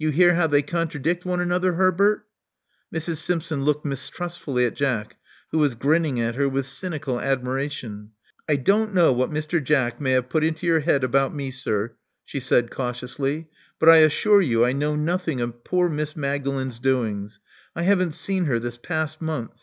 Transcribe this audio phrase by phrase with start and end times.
[0.00, 2.26] You hear how they contradict one another, Herbert?"
[2.92, 3.18] Mrs.
[3.18, 5.14] Simpson looked mistrustfully at Jack,
[5.52, 8.10] who was grinning at her with cynical admiration.
[8.48, 9.62] I don't know what Mr.
[9.62, 11.94] Jack may have put into your head about me, sir,"
[12.24, 13.48] she said cautiously;
[13.78, 17.38] but I assure you I know nothing of poor Miss Magdalen's doings.
[17.76, 19.60] I haven't seen her this past month."